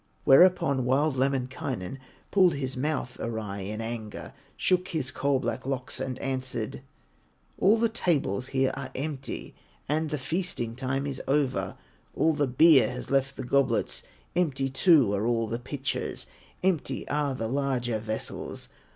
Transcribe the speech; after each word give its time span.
Whereupon 0.23 0.83
wild 0.83 1.15
Lemminkainen 1.15 1.99
Pulled 2.31 2.55
his 2.55 2.75
mouth 2.75 3.19
awry 3.19 3.59
in 3.59 3.81
anger, 3.81 4.33
Shook 4.57 4.87
his 4.87 5.11
coal 5.11 5.37
black 5.37 5.63
locks 5.63 5.99
and 5.99 6.17
answered: 6.17 6.81
"All 7.59 7.77
the 7.77 7.87
tables 7.87 8.47
here 8.47 8.71
are 8.73 8.89
empty, 8.95 9.53
And 9.87 10.09
the 10.09 10.17
feasting 10.17 10.75
time 10.75 11.05
is 11.05 11.21
over; 11.27 11.77
All 12.15 12.33
the 12.33 12.47
beer 12.47 12.89
has 12.89 13.11
left 13.11 13.37
the 13.37 13.43
goblets, 13.43 14.01
Empty 14.35 14.69
too 14.71 15.13
are 15.13 15.27
all 15.27 15.45
the 15.47 15.59
pitchers, 15.59 16.25
Empty 16.63 17.07
are 17.07 17.35
the 17.35 17.47
larger 17.47 17.99
vessels. 17.99 18.69